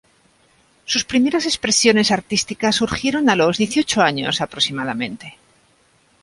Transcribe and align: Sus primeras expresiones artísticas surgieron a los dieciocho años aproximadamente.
Sus 0.83 1.03
primeras 1.05 1.45
expresiones 1.45 2.09
artísticas 2.09 2.75
surgieron 2.77 3.29
a 3.29 3.35
los 3.35 3.59
dieciocho 3.59 4.01
años 4.01 4.41
aproximadamente. 4.41 5.37